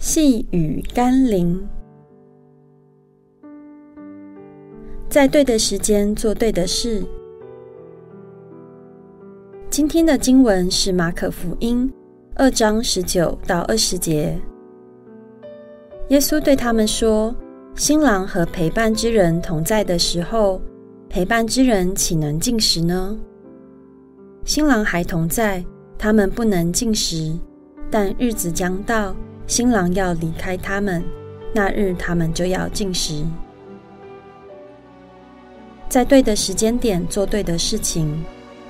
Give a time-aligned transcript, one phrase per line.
[0.00, 1.60] 细雨甘霖，
[5.10, 7.04] 在对的时间做对的事。
[9.68, 11.92] 今天的经文是马可福音
[12.34, 14.40] 二章十九到二十节。
[16.08, 17.36] 耶稣对他们说
[17.76, 20.62] ：“新郎和陪伴之人同在的时候，
[21.10, 23.18] 陪伴之人岂能禁食呢？
[24.46, 25.62] 新郎还同在，
[25.98, 27.38] 他们不能禁食，
[27.90, 29.14] 但日子将到。”
[29.50, 31.02] 新郎要离开他们，
[31.52, 33.24] 那日他们就要进食。
[35.88, 38.24] 在对的时间点做对的事情，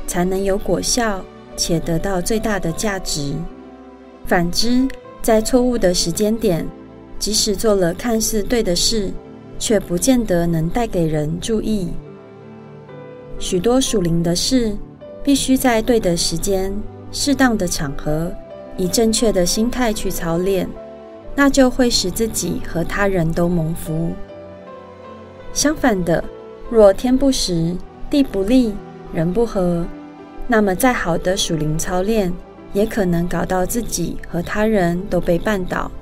[0.07, 1.23] 才能有果效，
[1.55, 3.35] 且得到最大的价值。
[4.24, 4.88] 反之，
[5.21, 6.66] 在错误的时间点，
[7.19, 9.12] 即使做了看似对的事，
[9.59, 11.91] 却不见得能带给人注意。
[13.38, 14.74] 许多属灵的事，
[15.23, 16.73] 必须在对的时间、
[17.12, 18.33] 适当的场合。
[18.80, 20.66] 以正确的心态去操练，
[21.34, 24.13] 那就会使自己和他人都蒙福。
[25.52, 26.24] 相反的，
[26.71, 27.77] 若天不时、
[28.09, 28.74] 地不利、
[29.13, 29.85] 人不和，
[30.46, 32.32] 那么再好的属灵操练，
[32.73, 35.93] 也可能搞到自己和他人都被绊倒。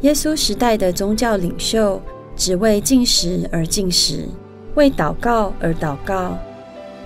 [0.00, 2.02] 耶稣时代的宗教领袖，
[2.34, 4.26] 只为禁食而禁食，
[4.74, 6.36] 为祷告而祷告，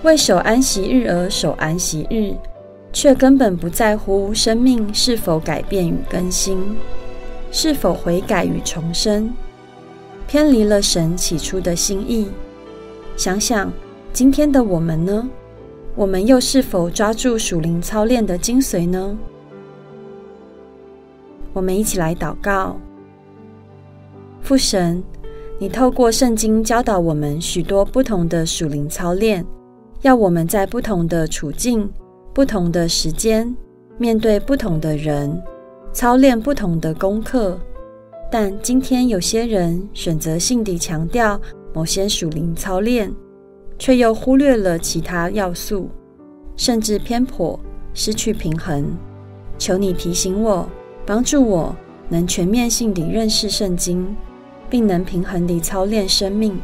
[0.01, 2.33] 为守安息日而守安息日。
[2.93, 6.59] 却根本不在乎生命是否改变与更新，
[7.51, 9.33] 是否悔改与重生，
[10.27, 12.29] 偏离了神起初的心意。
[13.17, 13.73] 想想
[14.13, 15.27] 今天的我们呢？
[15.95, 19.17] 我们又是否抓住属灵操练的精髓呢？
[21.51, 22.77] 我们一起来祷告：
[24.41, 25.03] 父神，
[25.59, 29.45] 你透过圣经教导我们许多不同的属灵操练，
[30.01, 31.89] 要我们在不同的处境。
[32.33, 33.55] 不同的时间，
[33.99, 35.39] 面对不同的人，
[35.93, 37.59] 操练不同的功课。
[38.31, 41.39] 但今天有些人选择性地强调
[41.75, 43.13] 某些属灵操练，
[43.77, 45.87] 却又忽略了其他要素，
[46.55, 47.59] 甚至偏颇，
[47.93, 48.97] 失去平衡。
[49.59, 50.67] 求你提醒我，
[51.05, 51.75] 帮助我
[52.09, 54.15] 能全面性地认识圣经，
[54.71, 56.59] 并能平衡地操练生命。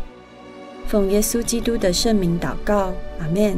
[0.87, 3.55] 奉耶稣基督的圣名祷告，阿们。